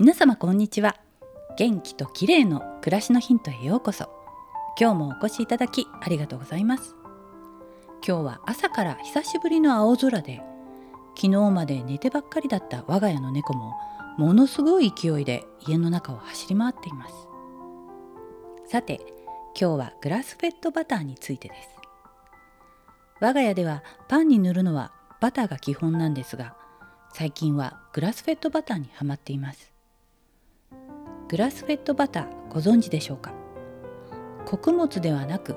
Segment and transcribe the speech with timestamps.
[0.00, 0.94] 皆様こんにちは。
[1.56, 4.08] 元気と綺麗の暮らしのヒントへようこそ。
[4.78, 6.94] 今日もお越しいただきありがとうございます。
[8.06, 10.40] 今日は朝から久しぶりの青空で
[11.16, 13.74] 昨日まで寝てばっかりだった我が家の猫も
[14.16, 17.14] ものすごい勢いで家の中を走り回っています。
[18.70, 19.00] さて
[19.60, 21.68] 今日はグラスフェットバターについてです。
[23.18, 26.54] 我が家ではパンに塗るのはバターが基本なんですが
[27.12, 29.76] 最近はグラスフェットバターにはまっています。
[31.28, 33.34] グラスフェットバターご存知でしょうか？
[34.46, 35.56] 穀物ではなく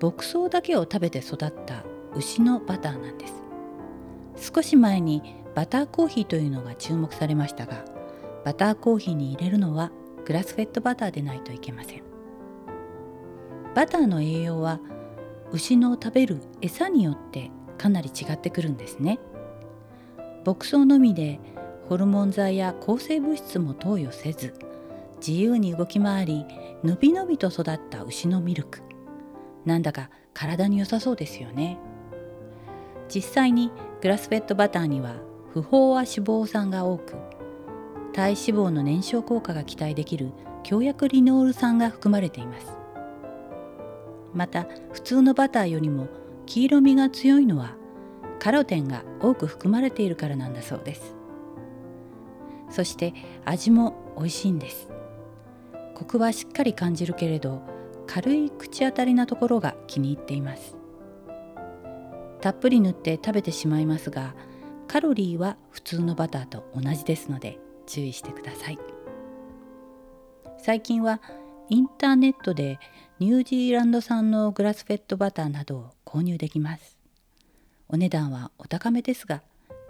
[0.00, 1.84] 牧草だけを食べて育った
[2.14, 3.34] 牛のバターなんです。
[4.54, 5.22] 少し前に
[5.54, 7.84] バターコーヒーというのが注目されましたが
[8.42, 9.92] バターコーヒーに入れるのは
[10.24, 12.02] グラスフェットバターでないといけません。
[13.74, 14.80] バターの栄養は
[15.50, 19.18] 牛の食べる餌によってかなり違ってくるんですね。
[20.46, 21.38] 牧草のみで
[21.90, 24.54] ホルモン剤や抗生物質も投与せず
[25.26, 26.44] 自由に動き回り
[26.82, 28.80] のびのびと育った牛のミルク。
[29.64, 31.78] なんだか体に良さそうですよね。
[33.08, 33.70] 実際に
[34.00, 35.14] グラスフェットバターには
[35.52, 37.14] 不飽和脂肪酸が多く
[38.12, 40.32] 体脂肪の燃焼効果が期待できる
[40.64, 42.76] 強薬リノール酸が含まれています。
[44.34, 46.08] また普通のバターよりも
[46.46, 47.76] 黄色みが強いのは
[48.40, 51.14] カロテンが多く含まれているからなんだそうです。
[52.70, 53.14] そして
[53.44, 54.88] 味も美味しいんです。
[56.02, 57.62] コクはしっかり感じるけれど
[58.08, 60.74] 軽い口当たりなところが気に入っています。
[62.40, 64.34] たっぷり塗って食べてしまいますが
[64.88, 68.80] カロリーは普通のバターと同じですので注意してください。
[70.58, 71.20] 最近は
[71.68, 72.80] インターネットで
[73.20, 76.98] ニュージーランド産のグラスフェットバターなどを購入できます。
[77.88, 79.40] お値段はお高めですが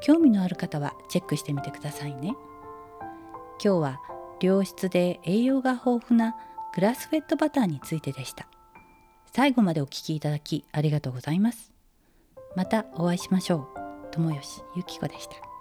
[0.02, 2.34] 興味のある方はチェックしてみてくださいね。
[3.64, 4.00] 今日は
[4.42, 6.36] 良質で栄養が豊富な
[6.74, 8.48] グラスフェットバターについてでした。
[9.32, 11.72] 最後までお聴きいただきありがとうございます。
[12.56, 13.68] またお会いしましょう。
[14.10, 15.51] 友吉ゆき子でした。